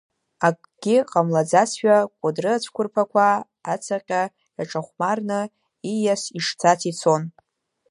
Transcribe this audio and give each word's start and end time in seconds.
Акгьы 0.47 0.97
ҟамлаӡазшәа 1.11 1.97
Кәыдры 2.19 2.51
ацәқәырԥақәа 2.53 3.25
ацаҟьа 3.73 4.21
иаҿахәмарны 4.59 5.39
ииас 5.91 6.23
ишцац 6.37 6.81
ицон… 6.91 7.23